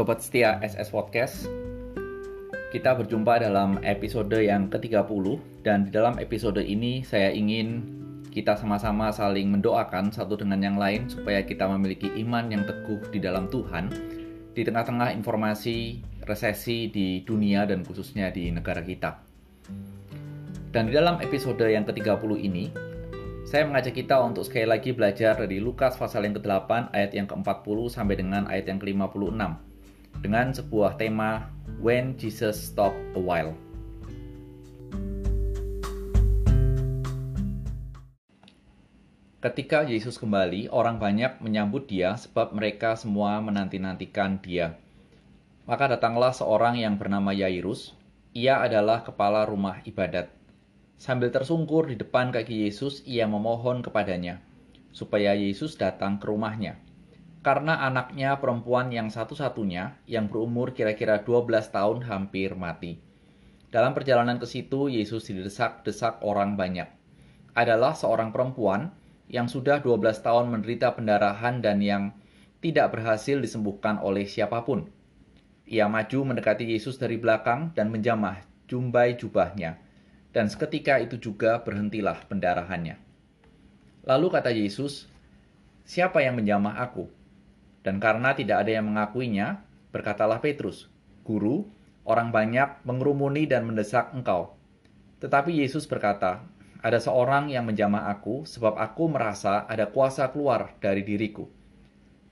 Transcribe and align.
Sobat 0.00 0.24
setia 0.24 0.56
SS 0.64 0.96
Podcast 0.96 1.44
Kita 2.72 2.96
berjumpa 2.96 3.36
dalam 3.36 3.76
episode 3.84 4.32
yang 4.32 4.72
ke-30 4.72 5.04
Dan 5.60 5.84
di 5.84 5.90
dalam 5.92 6.16
episode 6.16 6.56
ini 6.64 7.04
saya 7.04 7.28
ingin 7.28 7.84
kita 8.32 8.56
sama-sama 8.56 9.12
saling 9.12 9.52
mendoakan 9.52 10.08
satu 10.08 10.40
dengan 10.40 10.64
yang 10.64 10.80
lain 10.80 11.04
Supaya 11.12 11.44
kita 11.44 11.68
memiliki 11.68 12.08
iman 12.16 12.48
yang 12.48 12.64
teguh 12.64 13.12
di 13.12 13.20
dalam 13.20 13.52
Tuhan 13.52 13.92
Di 14.56 14.64
tengah-tengah 14.64 15.12
informasi 15.20 16.00
resesi 16.24 16.88
di 16.88 17.20
dunia 17.20 17.68
dan 17.68 17.84
khususnya 17.84 18.32
di 18.32 18.48
negara 18.48 18.80
kita. 18.80 19.20
Dan 20.72 20.88
di 20.88 20.96
dalam 20.96 21.20
episode 21.20 21.68
yang 21.68 21.84
ke-30 21.84 22.40
ini 22.40 22.72
saya 23.44 23.68
mengajak 23.68 24.00
kita 24.00 24.16
untuk 24.24 24.48
sekali 24.48 24.64
lagi 24.64 24.96
belajar 24.96 25.36
dari 25.36 25.60
Lukas 25.60 26.00
pasal 26.00 26.24
yang 26.24 26.40
ke-8 26.40 26.88
ayat 26.96 27.12
yang 27.12 27.28
ke-40 27.28 27.78
sampai 27.92 28.16
dengan 28.16 28.48
ayat 28.48 28.64
yang 28.64 28.80
ke-56 28.80 29.68
dengan 30.18 30.50
sebuah 30.50 30.98
tema 30.98 31.46
When 31.78 32.18
Jesus 32.18 32.58
Stop 32.58 32.90
a 33.14 33.20
While. 33.22 33.54
Ketika 39.38 39.86
Yesus 39.86 40.18
kembali, 40.18 40.68
orang 40.74 40.98
banyak 40.98 41.38
menyambut 41.38 41.86
dia 41.86 42.18
sebab 42.18 42.50
mereka 42.50 42.98
semua 42.98 43.38
menanti-nantikan 43.38 44.42
dia. 44.42 44.76
Maka 45.70 45.94
datanglah 45.94 46.34
seorang 46.34 46.76
yang 46.76 46.98
bernama 46.98 47.30
Yairus. 47.30 47.94
Ia 48.34 48.60
adalah 48.60 49.06
kepala 49.06 49.46
rumah 49.46 49.80
ibadat. 49.86 50.28
Sambil 51.00 51.32
tersungkur 51.32 51.88
di 51.88 51.96
depan 51.96 52.34
kaki 52.34 52.68
Yesus, 52.68 53.00
ia 53.08 53.24
memohon 53.24 53.80
kepadanya 53.80 54.44
supaya 54.90 55.38
Yesus 55.38 55.78
datang 55.78 56.18
ke 56.18 56.26
rumahnya 56.26 56.76
karena 57.40 57.80
anaknya 57.88 58.36
perempuan 58.36 58.92
yang 58.92 59.08
satu-satunya 59.08 59.96
yang 60.04 60.28
berumur 60.28 60.76
kira-kira 60.76 61.24
12 61.24 61.72
tahun 61.72 61.98
hampir 62.04 62.52
mati. 62.52 63.00
Dalam 63.72 63.96
perjalanan 63.96 64.36
ke 64.36 64.44
situ, 64.44 64.92
Yesus 64.92 65.30
didesak-desak 65.30 66.20
orang 66.20 66.60
banyak. 66.60 66.90
Adalah 67.56 67.96
seorang 67.96 68.34
perempuan 68.34 68.92
yang 69.30 69.46
sudah 69.46 69.80
12 69.80 70.20
tahun 70.20 70.50
menderita 70.52 70.92
pendarahan 70.98 71.62
dan 71.62 71.78
yang 71.80 72.12
tidak 72.60 72.92
berhasil 72.92 73.40
disembuhkan 73.40 73.96
oleh 74.02 74.28
siapa 74.28 74.60
pun. 74.66 74.90
Ia 75.70 75.86
maju 75.86 76.34
mendekati 76.34 76.66
Yesus 76.66 76.98
dari 76.98 77.16
belakang 77.16 77.70
dan 77.72 77.94
menjamah 77.94 78.42
jumbai 78.66 79.16
jubahnya. 79.16 79.78
Dan 80.30 80.50
seketika 80.50 80.98
itu 80.98 81.18
juga 81.18 81.62
berhentilah 81.62 82.26
pendarahannya. 82.26 82.98
Lalu 84.06 84.26
kata 84.30 84.50
Yesus, 84.54 85.10
Siapa 85.90 86.22
yang 86.22 86.38
menjamah 86.38 86.78
aku? 86.78 87.10
Dan 87.80 87.96
karena 87.96 88.36
tidak 88.36 88.66
ada 88.66 88.76
yang 88.76 88.92
mengakuinya, 88.92 89.64
berkatalah 89.90 90.44
Petrus, 90.44 90.92
Guru, 91.24 91.64
orang 92.04 92.34
banyak 92.34 92.84
mengerumuni 92.84 93.48
dan 93.48 93.64
mendesak 93.64 94.12
engkau. 94.12 94.56
Tetapi 95.20 95.52
Yesus 95.52 95.84
berkata, 95.88 96.44
ada 96.80 96.96
seorang 96.96 97.52
yang 97.52 97.68
menjamah 97.68 98.08
aku 98.08 98.48
sebab 98.48 98.80
aku 98.80 99.12
merasa 99.12 99.68
ada 99.68 99.88
kuasa 99.92 100.32
keluar 100.32 100.72
dari 100.80 101.04
diriku. 101.04 101.44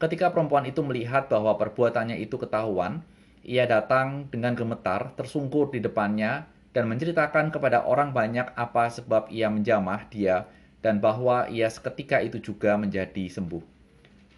Ketika 0.01 0.33
perempuan 0.33 0.65
itu 0.65 0.81
melihat 0.81 1.29
bahwa 1.29 1.59
perbuatannya 1.61 2.17
itu 2.17 2.41
ketahuan, 2.41 3.05
ia 3.45 3.69
datang 3.69 4.31
dengan 4.33 4.57
gemetar, 4.57 5.13
tersungkur 5.21 5.69
di 5.75 5.85
depannya, 5.85 6.49
dan 6.73 6.89
menceritakan 6.89 7.51
kepada 7.51 7.85
orang 7.85 8.15
banyak 8.15 8.47
apa 8.57 8.89
sebab 8.89 9.29
ia 9.29 9.51
menjamah 9.53 10.09
dia, 10.09 10.49
dan 10.81 11.03
bahwa 11.03 11.51
ia 11.51 11.67
seketika 11.69 12.23
itu 12.23 12.39
juga 12.39 12.79
menjadi 12.79 13.27
sembuh. 13.27 13.78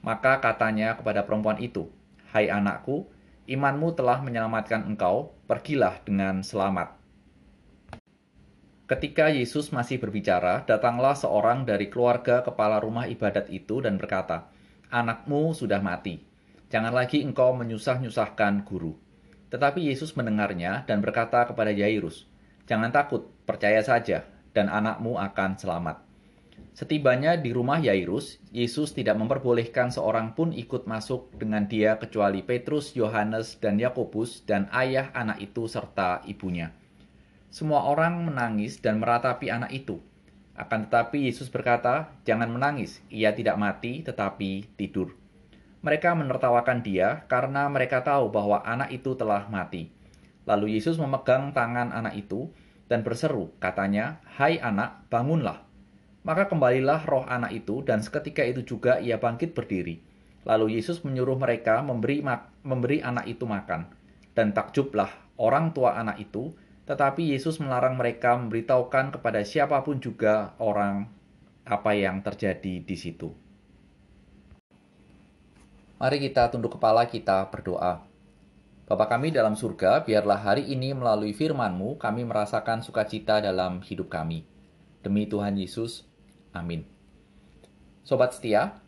Maka 0.00 0.40
katanya 0.40 0.96
kepada 0.96 1.28
perempuan 1.28 1.60
itu, 1.60 1.92
Hai 2.32 2.48
anakku, 2.48 3.10
imanmu 3.44 3.92
telah 3.98 4.22
menyelamatkan 4.24 4.86
engkau, 4.88 5.36
pergilah 5.44 6.00
dengan 6.06 6.40
selamat. 6.40 6.96
Ketika 8.90 9.30
Yesus 9.30 9.70
masih 9.70 10.02
berbicara, 10.02 10.66
datanglah 10.66 11.14
seorang 11.14 11.62
dari 11.62 11.86
keluarga 11.86 12.42
kepala 12.42 12.82
rumah 12.82 13.06
ibadat 13.06 13.46
itu 13.46 13.78
dan 13.78 13.94
berkata, 14.00 14.50
Anakmu 14.90 15.54
sudah 15.54 15.78
mati, 15.78 16.18
jangan 16.66 16.90
lagi 16.90 17.22
engkau 17.22 17.54
menyusah-nyusahkan 17.54 18.66
guru. 18.66 18.98
Tetapi 19.50 19.86
Yesus 19.86 20.18
mendengarnya 20.18 20.82
dan 20.90 20.98
berkata 20.98 21.46
kepada 21.46 21.70
Yairus, 21.70 22.26
Jangan 22.66 22.90
takut, 22.90 23.30
percaya 23.46 23.82
saja, 23.82 24.26
dan 24.54 24.66
anakmu 24.66 25.18
akan 25.18 25.54
selamat. 25.54 26.09
Setibanya 26.70 27.34
di 27.34 27.50
rumah 27.50 27.82
Yairus, 27.82 28.38
Yesus 28.54 28.94
tidak 28.94 29.18
memperbolehkan 29.18 29.90
seorang 29.90 30.38
pun 30.38 30.54
ikut 30.54 30.86
masuk 30.86 31.34
dengan 31.34 31.66
dia 31.66 31.98
kecuali 31.98 32.46
Petrus, 32.46 32.94
Yohanes, 32.94 33.58
dan 33.58 33.74
Yakobus 33.76 34.46
dan 34.46 34.70
ayah 34.70 35.10
anak 35.10 35.42
itu 35.42 35.66
serta 35.66 36.22
ibunya. 36.30 36.70
Semua 37.50 37.90
orang 37.90 38.22
menangis 38.30 38.78
dan 38.78 39.02
meratapi 39.02 39.50
anak 39.50 39.74
itu. 39.74 39.98
Akan 40.54 40.86
tetapi 40.86 41.26
Yesus 41.26 41.50
berkata, 41.50 42.14
"Jangan 42.22 42.46
menangis, 42.54 43.02
ia 43.10 43.34
tidak 43.34 43.58
mati 43.58 44.06
tetapi 44.06 44.70
tidur." 44.78 45.18
Mereka 45.82 46.14
menertawakan 46.14 46.86
dia 46.86 47.26
karena 47.26 47.66
mereka 47.66 48.04
tahu 48.06 48.30
bahwa 48.30 48.62
anak 48.62 48.94
itu 48.94 49.18
telah 49.18 49.50
mati. 49.50 49.90
Lalu 50.46 50.78
Yesus 50.78 51.00
memegang 51.00 51.50
tangan 51.50 51.90
anak 51.90 52.14
itu 52.14 52.52
dan 52.86 53.02
berseru, 53.02 53.50
katanya, 53.58 54.22
"Hai 54.38 54.60
anak, 54.62 55.08
bangunlah." 55.10 55.69
Maka 56.20 56.52
kembalilah 56.52 57.08
roh 57.08 57.24
anak 57.24 57.64
itu 57.64 57.80
dan 57.80 58.04
seketika 58.04 58.44
itu 58.44 58.60
juga 58.60 59.00
ia 59.00 59.16
bangkit 59.16 59.56
berdiri. 59.56 60.04
Lalu 60.44 60.76
Yesus 60.76 61.00
menyuruh 61.04 61.36
mereka 61.36 61.80
memberi 61.80 62.20
memberi 62.64 63.00
anak 63.00 63.28
itu 63.28 63.44
makan. 63.48 63.88
Dan 64.36 64.52
takjublah 64.52 65.08
orang 65.40 65.72
tua 65.72 65.96
anak 65.96 66.20
itu, 66.20 66.52
tetapi 66.84 67.32
Yesus 67.32 67.56
melarang 67.60 67.96
mereka 67.96 68.36
memberitahukan 68.36 69.16
kepada 69.16 69.40
siapa 69.44 69.80
pun 69.80 70.00
juga 70.00 70.52
orang 70.60 71.08
apa 71.64 71.92
yang 71.96 72.20
terjadi 72.20 72.84
di 72.84 72.96
situ. 72.96 73.32
Mari 76.00 76.16
kita 76.16 76.48
tunduk 76.48 76.80
kepala 76.80 77.04
kita 77.04 77.48
berdoa. 77.52 78.00
Bapa 78.90 79.06
kami 79.06 79.30
dalam 79.30 79.54
surga, 79.54 80.02
biarlah 80.02 80.42
hari 80.42 80.66
ini 80.66 80.90
melalui 80.96 81.30
firman-Mu 81.30 82.00
kami 82.00 82.26
merasakan 82.26 82.82
sukacita 82.82 83.38
dalam 83.38 83.84
hidup 83.86 84.10
kami. 84.10 84.42
Demi 85.04 85.30
Tuhan 85.30 85.54
Yesus, 85.54 86.09
Amin. 86.50 86.82
Sobat 88.02 88.34
setia, 88.34 88.82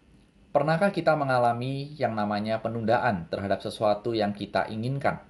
pernahkah 0.50 0.91
kita 0.91 1.15
mengalami 1.15 1.95
yang 1.95 2.19
namanya 2.19 2.59
penundaan 2.59 3.31
terhadap 3.31 3.62
sesuatu 3.62 4.11
yang 4.12 4.34
kita 4.34 4.67
inginkan? 4.67 5.23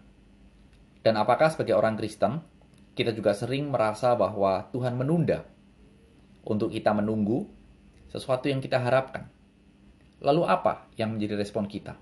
Dan 1.05 1.19
apakah 1.21 1.53
sebagai 1.53 1.77
orang 1.77 1.99
Kristen, 1.99 2.41
kita 2.97 3.13
juga 3.13 3.37
sering 3.37 3.69
merasa 3.69 4.15
bahwa 4.17 4.71
Tuhan 4.73 4.97
menunda 4.97 5.45
untuk 6.47 6.73
kita 6.73 6.95
menunggu 6.97 7.51
sesuatu 8.09 8.49
yang 8.49 8.63
kita 8.63 8.81
harapkan? 8.81 9.29
Lalu 10.23 10.47
apa 10.47 10.87
yang 10.97 11.19
menjadi 11.19 11.37
respon 11.37 11.67
kita? 11.67 11.99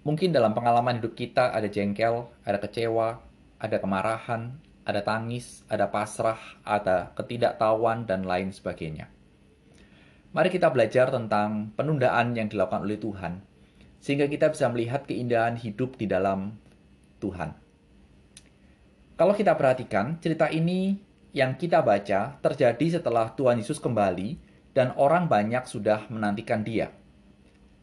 Mungkin 0.00 0.32
dalam 0.32 0.56
pengalaman 0.56 0.96
hidup 1.02 1.12
kita 1.12 1.52
ada 1.52 1.68
jengkel, 1.68 2.24
ada 2.46 2.56
kecewa, 2.56 3.20
ada 3.60 3.76
kemarahan, 3.76 4.56
ada 4.90 5.06
tangis, 5.06 5.62
ada 5.70 5.86
pasrah, 5.86 6.38
ada 6.66 7.14
ketidaktahuan, 7.14 8.04
dan 8.04 8.26
lain 8.26 8.50
sebagainya. 8.50 9.06
Mari 10.30 10.50
kita 10.50 10.70
belajar 10.70 11.10
tentang 11.10 11.74
penundaan 11.74 12.34
yang 12.34 12.50
dilakukan 12.50 12.86
oleh 12.86 12.98
Tuhan, 12.98 13.42
sehingga 14.02 14.26
kita 14.26 14.50
bisa 14.50 14.66
melihat 14.70 15.06
keindahan 15.06 15.54
hidup 15.54 15.94
di 15.94 16.10
dalam 16.10 16.58
Tuhan. 17.22 17.54
Kalau 19.14 19.34
kita 19.36 19.54
perhatikan, 19.54 20.18
cerita 20.18 20.50
ini 20.50 20.98
yang 21.30 21.54
kita 21.54 21.82
baca 21.82 22.40
terjadi 22.42 22.98
setelah 22.98 23.30
Tuhan 23.34 23.62
Yesus 23.62 23.78
kembali 23.78 24.38
dan 24.74 24.94
orang 24.98 25.30
banyak 25.30 25.66
sudah 25.66 26.10
menantikan 26.10 26.66
dia. 26.66 26.90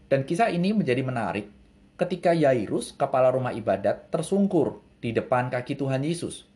Dan 0.08 0.24
kisah 0.24 0.52
ini 0.52 0.72
menjadi 0.72 1.04
menarik 1.04 1.52
ketika 2.00 2.32
Yairus, 2.32 2.96
kepala 2.96 3.30
rumah 3.30 3.52
ibadat, 3.52 4.08
tersungkur 4.08 4.80
di 5.04 5.12
depan 5.14 5.52
kaki 5.52 5.78
Tuhan 5.78 6.02
Yesus 6.02 6.48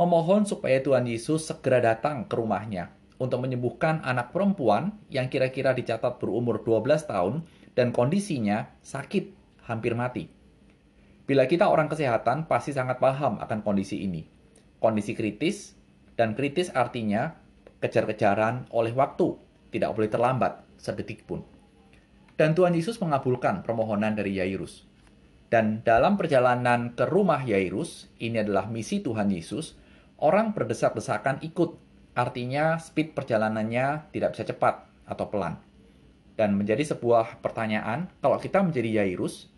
memohon 0.00 0.48
supaya 0.48 0.80
Tuhan 0.80 1.04
Yesus 1.04 1.44
segera 1.44 1.84
datang 1.84 2.24
ke 2.24 2.32
rumahnya 2.32 2.88
untuk 3.20 3.44
menyembuhkan 3.44 4.00
anak 4.00 4.32
perempuan 4.32 4.96
yang 5.12 5.28
kira-kira 5.28 5.76
dicatat 5.76 6.16
berumur 6.16 6.64
12 6.64 7.04
tahun 7.04 7.44
dan 7.76 7.92
kondisinya 7.92 8.72
sakit, 8.80 9.36
hampir 9.68 9.92
mati. 9.92 10.32
Bila 11.28 11.44
kita 11.44 11.68
orang 11.68 11.92
kesehatan 11.92 12.48
pasti 12.48 12.72
sangat 12.72 12.96
paham 12.96 13.36
akan 13.44 13.60
kondisi 13.60 14.00
ini. 14.00 14.24
Kondisi 14.80 15.12
kritis, 15.12 15.76
dan 16.16 16.32
kritis 16.32 16.72
artinya 16.72 17.36
kejar-kejaran 17.84 18.72
oleh 18.72 18.96
waktu, 18.96 19.36
tidak 19.68 19.92
boleh 19.92 20.08
terlambat 20.08 20.64
sedetik 20.80 21.28
pun. 21.28 21.44
Dan 22.40 22.56
Tuhan 22.56 22.72
Yesus 22.72 22.96
mengabulkan 23.04 23.60
permohonan 23.60 24.16
dari 24.16 24.40
Yairus. 24.40 24.88
Dan 25.52 25.84
dalam 25.84 26.16
perjalanan 26.16 26.96
ke 26.96 27.04
rumah 27.04 27.44
Yairus, 27.44 28.08
ini 28.16 28.40
adalah 28.40 28.72
misi 28.72 29.04
Tuhan 29.04 29.28
Yesus, 29.28 29.76
orang 30.20 30.52
berdesak-desakan 30.52 31.42
ikut. 31.42 31.76
Artinya 32.14 32.76
speed 32.76 33.16
perjalanannya 33.16 34.12
tidak 34.12 34.36
bisa 34.36 34.44
cepat 34.48 34.86
atau 35.08 35.26
pelan. 35.32 35.58
Dan 36.36 36.56
menjadi 36.56 36.96
sebuah 36.96 37.44
pertanyaan, 37.44 38.08
kalau 38.24 38.40
kita 38.40 38.64
menjadi 38.64 39.04
Yairus, 39.04 39.52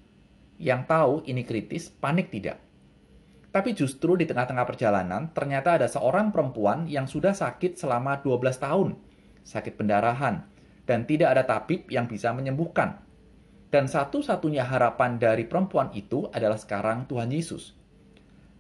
yang 0.59 0.87
tahu 0.87 1.23
ini 1.26 1.47
kritis 1.47 1.91
panik 1.91 2.31
tidak. 2.35 2.59
Tapi 3.53 3.76
justru 3.76 4.17
di 4.17 4.25
tengah-tengah 4.25 4.64
perjalanan, 4.64 5.29
ternyata 5.31 5.76
ada 5.76 5.87
seorang 5.87 6.32
perempuan 6.32 6.88
yang 6.88 7.05
sudah 7.05 7.37
sakit 7.37 7.76
selama 7.76 8.25
12 8.25 8.56
tahun, 8.58 8.88
sakit 9.44 9.76
pendarahan, 9.76 10.49
dan 10.88 11.05
tidak 11.06 11.37
ada 11.37 11.44
tabib 11.44 11.87
yang 11.93 12.08
bisa 12.08 12.32
menyembuhkan. 12.32 12.99
Dan 13.73 13.88
satu-satunya 13.88 14.67
harapan 14.67 15.17
dari 15.17 15.49
perempuan 15.49 15.93
itu 15.97 16.29
adalah 16.32 16.58
sekarang 16.58 17.08
Tuhan 17.08 17.29
Yesus. 17.32 17.73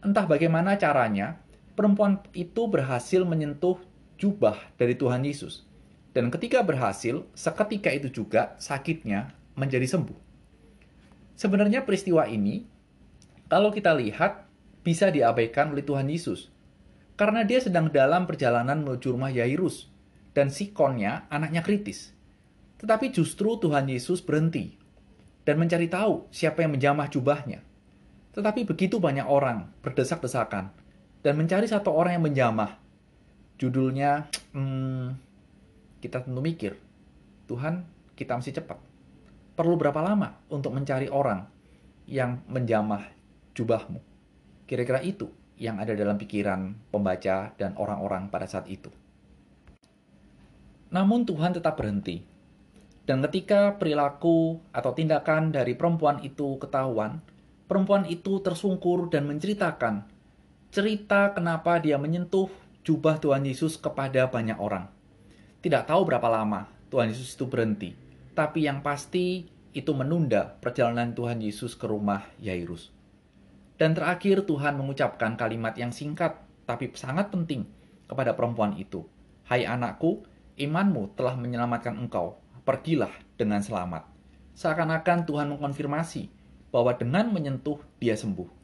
Entah 0.04 0.24
bagaimana 0.24 0.78
caranya, 0.78 1.41
perempuan 1.72 2.20
itu 2.36 2.68
berhasil 2.68 3.24
menyentuh 3.24 3.80
jubah 4.20 4.56
dari 4.78 4.94
Tuhan 4.94 5.24
Yesus. 5.26 5.64
Dan 6.12 6.28
ketika 6.28 6.60
berhasil, 6.60 7.24
seketika 7.32 7.88
itu 7.88 8.12
juga 8.12 8.54
sakitnya 8.60 9.32
menjadi 9.56 9.88
sembuh. 9.88 10.18
Sebenarnya 11.34 11.82
peristiwa 11.88 12.28
ini, 12.28 12.68
kalau 13.48 13.72
kita 13.72 13.96
lihat, 13.96 14.44
bisa 14.84 15.08
diabaikan 15.08 15.72
oleh 15.72 15.80
Tuhan 15.80 16.06
Yesus. 16.12 16.52
Karena 17.16 17.46
dia 17.48 17.60
sedang 17.64 17.88
dalam 17.88 18.28
perjalanan 18.28 18.84
menuju 18.84 19.16
rumah 19.16 19.32
Yairus, 19.32 19.88
dan 20.36 20.48
Sikonnya 20.48 21.28
anaknya 21.28 21.60
kritis. 21.64 22.12
Tetapi 22.80 23.12
justru 23.14 23.56
Tuhan 23.60 23.86
Yesus 23.88 24.24
berhenti 24.24 24.74
dan 25.44 25.60
mencari 25.60 25.86
tahu 25.86 26.26
siapa 26.34 26.64
yang 26.66 26.74
menjamah 26.74 27.06
jubahnya. 27.12 27.62
Tetapi 28.32 28.64
begitu 28.64 28.96
banyak 28.96 29.28
orang 29.28 29.70
berdesak-desakan 29.84 30.72
dan 31.22 31.38
mencari 31.38 31.70
satu 31.70 31.94
orang 31.94 32.18
yang 32.18 32.26
menjamah. 32.26 32.70
Judulnya, 33.56 34.26
hmm, 34.52 35.06
kita 36.02 36.26
tentu 36.26 36.42
mikir, 36.42 36.74
Tuhan, 37.46 37.86
kita 38.18 38.34
mesti 38.34 38.50
cepat. 38.58 38.78
Perlu 39.54 39.78
berapa 39.78 40.02
lama 40.02 40.34
untuk 40.50 40.74
mencari 40.74 41.06
orang 41.06 41.46
yang 42.10 42.42
menjamah 42.50 43.06
jubahmu? 43.54 44.02
Kira-kira 44.66 44.98
itu 45.06 45.30
yang 45.62 45.78
ada 45.78 45.94
dalam 45.94 46.18
pikiran 46.18 46.74
pembaca 46.90 47.54
dan 47.54 47.78
orang-orang 47.78 48.26
pada 48.26 48.50
saat 48.50 48.66
itu. 48.66 48.90
Namun 50.90 51.22
Tuhan 51.22 51.54
tetap 51.54 51.78
berhenti. 51.78 52.26
Dan 53.02 53.22
ketika 53.26 53.78
perilaku 53.78 54.62
atau 54.70 54.90
tindakan 54.94 55.54
dari 55.54 55.74
perempuan 55.78 56.22
itu 56.22 56.58
ketahuan, 56.58 57.18
perempuan 57.66 58.06
itu 58.06 58.38
tersungkur 58.42 59.10
dan 59.10 59.26
menceritakan 59.26 60.11
cerita 60.72 61.36
kenapa 61.36 61.76
dia 61.76 62.00
menyentuh 62.00 62.48
jubah 62.80 63.20
Tuhan 63.20 63.44
Yesus 63.44 63.76
kepada 63.76 64.24
banyak 64.32 64.56
orang. 64.56 64.88
Tidak 65.60 65.84
tahu 65.84 66.08
berapa 66.08 66.24
lama 66.32 66.64
Tuhan 66.88 67.12
Yesus 67.12 67.36
itu 67.36 67.44
berhenti, 67.44 67.92
tapi 68.32 68.64
yang 68.64 68.80
pasti 68.80 69.52
itu 69.76 69.92
menunda 69.92 70.56
perjalanan 70.64 71.12
Tuhan 71.12 71.44
Yesus 71.44 71.76
ke 71.76 71.84
rumah 71.84 72.24
Yairus. 72.40 72.88
Dan 73.76 73.92
terakhir 73.92 74.48
Tuhan 74.48 74.80
mengucapkan 74.80 75.36
kalimat 75.36 75.76
yang 75.76 75.92
singkat 75.92 76.40
tapi 76.64 76.88
sangat 76.96 77.28
penting 77.28 77.68
kepada 78.08 78.32
perempuan 78.32 78.72
itu. 78.80 79.04
Hai 79.44 79.68
anakku, 79.68 80.24
imanmu 80.56 81.12
telah 81.20 81.36
menyelamatkan 81.36 82.00
engkau. 82.00 82.40
Pergilah 82.64 83.12
dengan 83.36 83.60
selamat. 83.60 84.08
Seakan-akan 84.56 85.28
Tuhan 85.28 85.52
mengkonfirmasi 85.52 86.32
bahwa 86.72 86.96
dengan 86.96 87.28
menyentuh 87.28 87.76
dia 88.00 88.16
sembuh. 88.16 88.61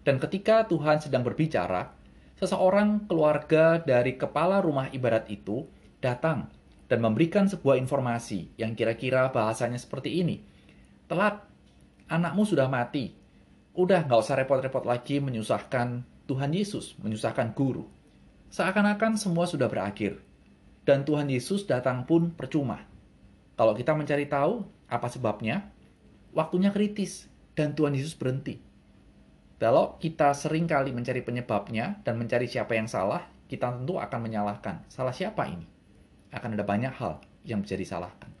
Dan 0.00 0.16
ketika 0.16 0.64
Tuhan 0.64 0.96
sedang 0.96 1.20
berbicara, 1.20 1.92
seseorang 2.40 3.04
keluarga 3.04 3.76
dari 3.76 4.16
kepala 4.16 4.64
rumah 4.64 4.88
ibadat 4.88 5.28
itu 5.28 5.68
datang 6.00 6.48
dan 6.88 7.04
memberikan 7.04 7.44
sebuah 7.44 7.76
informasi 7.76 8.56
yang 8.56 8.72
kira-kira 8.72 9.28
bahasanya 9.28 9.76
seperti 9.76 10.24
ini. 10.24 10.40
Telat, 11.04 11.44
anakmu 12.08 12.48
sudah 12.48 12.64
mati. 12.66 13.12
Udah 13.76 14.08
nggak 14.08 14.20
usah 14.24 14.40
repot-repot 14.40 14.88
lagi 14.88 15.20
menyusahkan 15.20 16.02
Tuhan 16.24 16.50
Yesus, 16.56 16.96
menyusahkan 17.04 17.52
guru. 17.52 17.84
Seakan-akan 18.50 19.20
semua 19.20 19.44
sudah 19.44 19.68
berakhir. 19.68 20.18
Dan 20.82 21.04
Tuhan 21.04 21.28
Yesus 21.28 21.68
datang 21.68 22.08
pun 22.08 22.32
percuma. 22.32 22.82
Kalau 23.54 23.76
kita 23.76 23.92
mencari 23.92 24.24
tahu 24.26 24.64
apa 24.88 25.06
sebabnya, 25.12 25.68
waktunya 26.32 26.72
kritis 26.72 27.28
dan 27.52 27.76
Tuhan 27.76 27.92
Yesus 27.94 28.16
berhenti 28.16 28.69
kalau 29.60 30.00
kita 30.00 30.32
sering 30.32 30.64
kali 30.64 30.88
mencari 30.88 31.20
penyebabnya 31.20 32.00
dan 32.00 32.16
mencari 32.16 32.48
siapa 32.48 32.72
yang 32.72 32.88
salah, 32.88 33.28
kita 33.44 33.68
tentu 33.68 34.00
akan 34.00 34.20
menyalahkan. 34.24 34.88
Salah 34.88 35.12
siapa 35.12 35.44
ini? 35.52 35.68
Akan 36.32 36.56
ada 36.56 36.64
banyak 36.64 36.96
hal 36.96 37.20
yang 37.44 37.60
bisa 37.60 37.76
disalahkan. 37.76 38.32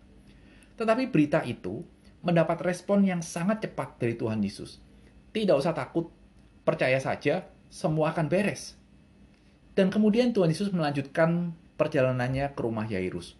Tetapi 0.80 1.12
berita 1.12 1.44
itu 1.44 1.84
mendapat 2.24 2.64
respon 2.64 3.04
yang 3.04 3.20
sangat 3.20 3.60
cepat 3.68 4.00
dari 4.00 4.16
Tuhan 4.16 4.40
Yesus. 4.40 4.80
Tidak 5.36 5.52
usah 5.52 5.76
takut, 5.76 6.08
percaya 6.64 6.96
saja, 6.96 7.52
semua 7.68 8.16
akan 8.16 8.32
beres. 8.32 8.80
Dan 9.76 9.92
kemudian 9.92 10.32
Tuhan 10.32 10.48
Yesus 10.48 10.72
melanjutkan 10.72 11.52
perjalanannya 11.76 12.56
ke 12.56 12.60
rumah 12.64 12.88
Yairus. 12.88 13.36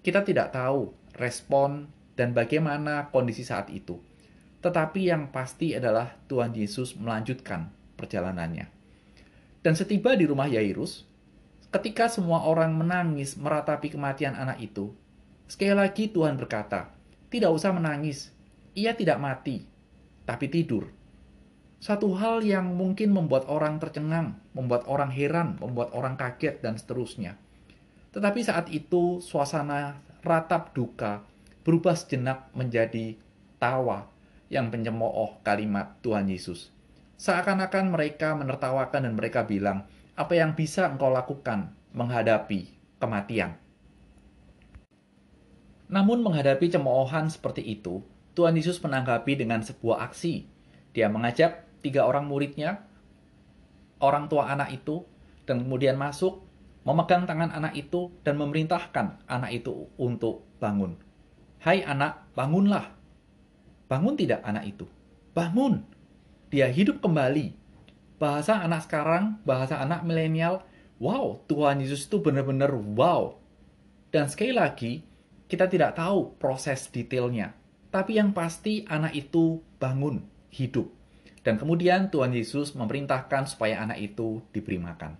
Kita 0.00 0.24
tidak 0.24 0.56
tahu 0.56 0.88
respon 1.20 1.92
dan 2.16 2.32
bagaimana 2.32 3.12
kondisi 3.12 3.44
saat 3.44 3.68
itu. 3.68 4.00
Tetapi 4.60 5.08
yang 5.08 5.32
pasti 5.32 5.72
adalah 5.72 6.20
Tuhan 6.28 6.52
Yesus 6.52 6.92
melanjutkan 7.00 7.72
perjalanannya. 7.96 8.68
Dan 9.60 9.76
setiba 9.76 10.16
di 10.16 10.24
rumah 10.28 10.48
Yairus, 10.48 11.04
ketika 11.72 12.08
semua 12.08 12.44
orang 12.44 12.76
menangis 12.76 13.36
meratapi 13.36 13.92
kematian 13.92 14.36
anak 14.36 14.60
itu, 14.60 14.92
sekali 15.48 15.76
lagi 15.76 16.08
Tuhan 16.08 16.36
berkata, 16.36 16.92
tidak 17.28 17.52
usah 17.52 17.72
menangis, 17.72 18.32
ia 18.76 18.96
tidak 18.96 19.20
mati, 19.20 19.64
tapi 20.24 20.48
tidur. 20.48 20.88
Satu 21.80 22.12
hal 22.12 22.44
yang 22.44 22.76
mungkin 22.76 23.16
membuat 23.16 23.48
orang 23.48 23.80
tercengang, 23.80 24.36
membuat 24.52 24.84
orang 24.84 25.08
heran, 25.08 25.56
membuat 25.56 25.96
orang 25.96 26.20
kaget, 26.20 26.60
dan 26.60 26.76
seterusnya. 26.76 27.40
Tetapi 28.12 28.40
saat 28.44 28.68
itu 28.68 29.24
suasana 29.24 30.04
ratap 30.20 30.76
duka 30.76 31.24
berubah 31.64 31.96
sejenak 31.96 32.52
menjadi 32.52 33.16
tawa 33.56 34.08
yang 34.50 34.68
pencemooh 34.68 35.40
kalimat 35.46 35.96
Tuhan 36.02 36.26
Yesus. 36.26 36.74
Seakan-akan 37.16 37.94
mereka 37.94 38.34
menertawakan 38.34 39.06
dan 39.06 39.14
mereka 39.14 39.46
bilang, 39.46 39.86
apa 40.18 40.34
yang 40.36 40.58
bisa 40.58 40.90
engkau 40.90 41.08
lakukan 41.08 41.72
menghadapi 41.94 42.74
kematian? 42.98 43.56
Namun 45.86 46.20
menghadapi 46.20 46.70
cemoohan 46.70 47.30
seperti 47.30 47.62
itu, 47.62 48.02
Tuhan 48.34 48.58
Yesus 48.58 48.78
menanggapi 48.82 49.38
dengan 49.38 49.62
sebuah 49.62 50.06
aksi. 50.10 50.46
Dia 50.94 51.10
mengajak 51.10 51.66
tiga 51.82 52.06
orang 52.06 52.26
muridnya, 52.26 52.86
orang 54.02 54.30
tua 54.30 54.50
anak 54.50 54.70
itu, 54.70 55.02
dan 55.46 55.66
kemudian 55.66 55.98
masuk, 55.98 56.46
memegang 56.86 57.26
tangan 57.26 57.50
anak 57.50 57.74
itu, 57.74 58.10
dan 58.22 58.38
memerintahkan 58.38 59.26
anak 59.26 59.50
itu 59.50 59.90
untuk 59.98 60.46
bangun. 60.62 60.94
Hai 61.60 61.82
anak, 61.84 62.32
bangunlah. 62.38 62.99
Bangun 63.90 64.14
tidak 64.14 64.46
anak 64.46 64.70
itu? 64.70 64.86
Bangun. 65.34 65.82
Dia 66.54 66.70
hidup 66.70 67.02
kembali. 67.02 67.58
Bahasa 68.22 68.62
anak 68.62 68.86
sekarang, 68.86 69.42
bahasa 69.42 69.82
anak 69.82 70.06
milenial, 70.06 70.62
wow, 71.02 71.42
Tuhan 71.50 71.82
Yesus 71.82 72.06
itu 72.06 72.22
benar-benar 72.22 72.70
wow. 72.70 73.34
Dan 74.14 74.30
sekali 74.30 74.54
lagi, 74.54 75.02
kita 75.50 75.66
tidak 75.66 75.98
tahu 75.98 76.38
proses 76.38 76.86
detailnya. 76.86 77.50
Tapi 77.90 78.22
yang 78.22 78.30
pasti 78.30 78.86
anak 78.86 79.10
itu 79.10 79.58
bangun, 79.82 80.22
hidup. 80.54 80.86
Dan 81.42 81.58
kemudian 81.58 82.14
Tuhan 82.14 82.30
Yesus 82.30 82.78
memerintahkan 82.78 83.50
supaya 83.50 83.82
anak 83.82 83.98
itu 83.98 84.38
diberi 84.54 84.78
makan. 84.78 85.18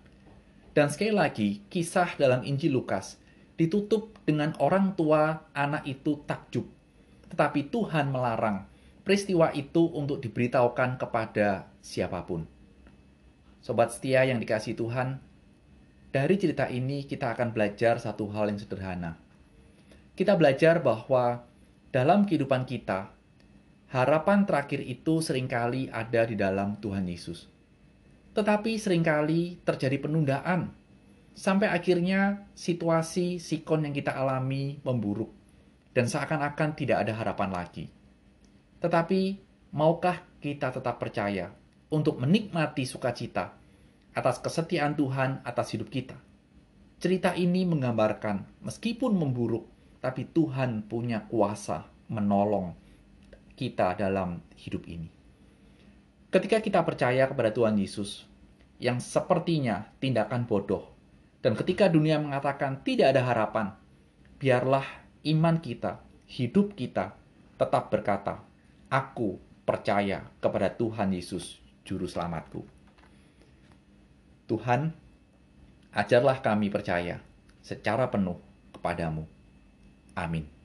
Dan 0.71 0.87
sekali 0.87 1.11
lagi, 1.11 1.67
kisah 1.67 2.15
dalam 2.15 2.47
Injil 2.47 2.71
Lukas 2.71 3.19
ditutup 3.59 4.15
dengan 4.23 4.55
orang 4.63 4.95
tua 4.95 5.51
anak 5.51 5.83
itu 5.83 6.23
takjub 6.23 6.80
tetapi 7.31 7.71
Tuhan 7.71 8.11
melarang 8.11 8.67
peristiwa 9.01 9.49
itu 9.51 9.89
untuk 9.91 10.21
diberitahukan 10.21 11.01
kepada 11.01 11.67
siapa 11.81 12.21
pun. 12.25 12.45
Sobat 13.61 13.93
setia 13.93 14.25
yang 14.25 14.37
dikasih 14.41 14.77
Tuhan, 14.77 15.21
dari 16.11 16.35
cerita 16.37 16.69
ini 16.69 17.05
kita 17.05 17.33
akan 17.33 17.53
belajar 17.53 17.97
satu 18.01 18.29
hal 18.33 18.49
yang 18.49 18.59
sederhana. 18.59 19.17
Kita 20.17 20.35
belajar 20.37 20.83
bahwa 20.83 21.45
dalam 21.89 22.27
kehidupan 22.27 22.67
kita, 22.67 23.09
harapan 23.89 24.45
terakhir 24.45 24.83
itu 24.85 25.23
sering 25.23 25.47
kali 25.49 25.89
ada 25.89 26.25
di 26.27 26.35
dalam 26.37 26.77
Tuhan 26.77 27.05
Yesus. 27.07 27.47
Tetapi 28.31 28.79
sering 28.79 29.03
kali 29.03 29.59
terjadi 29.63 29.97
penundaan, 29.99 30.71
sampai 31.35 31.67
akhirnya 31.67 32.47
situasi 32.55 33.39
sikon 33.39 33.87
yang 33.87 33.95
kita 33.95 34.15
alami 34.15 34.79
memburuk 34.83 35.40
dan 35.91 36.07
seakan-akan 36.07 36.75
tidak 36.75 37.03
ada 37.07 37.13
harapan 37.15 37.51
lagi. 37.51 37.85
Tetapi, 38.79 39.21
maukah 39.75 40.23
kita 40.39 40.71
tetap 40.71 40.97
percaya 40.97 41.51
untuk 41.91 42.17
menikmati 42.17 42.87
sukacita 42.87 43.55
atas 44.15 44.39
kesetiaan 44.39 44.95
Tuhan 44.95 45.43
atas 45.43 45.75
hidup 45.75 45.91
kita? 45.91 46.17
Cerita 47.01 47.33
ini 47.33 47.65
menggambarkan, 47.65 48.61
meskipun 48.61 49.17
memburuk, 49.17 49.65
tapi 49.99 50.29
Tuhan 50.29 50.85
punya 50.85 51.25
kuasa 51.25 51.89
menolong 52.09 52.77
kita 53.57 53.97
dalam 53.97 54.41
hidup 54.57 54.85
ini. 54.85 55.09
Ketika 56.31 56.63
kita 56.63 56.79
percaya 56.87 57.27
kepada 57.27 57.51
Tuhan 57.51 57.75
Yesus, 57.75 58.23
yang 58.81 58.97
sepertinya 58.97 59.91
tindakan 60.01 60.47
bodoh, 60.47 60.89
dan 61.41 61.57
ketika 61.57 61.89
dunia 61.89 62.21
mengatakan 62.21 62.85
tidak 62.85 63.17
ada 63.17 63.21
harapan, 63.25 63.73
biarlah 64.37 65.00
iman 65.27 65.61
kita, 65.61 66.01
hidup 66.25 66.73
kita 66.73 67.13
tetap 67.59 67.93
berkata, 67.93 68.41
"Aku 68.89 69.37
percaya 69.67 70.25
kepada 70.41 70.73
Tuhan 70.73 71.13
Yesus, 71.13 71.61
Juru 71.85 72.09
Selamatku." 72.09 72.65
Tuhan, 74.49 74.91
ajarlah 75.95 76.43
kami 76.43 76.67
percaya 76.67 77.23
secara 77.63 78.09
penuh 78.11 78.35
kepadamu. 78.75 79.23
Amin. 80.17 80.60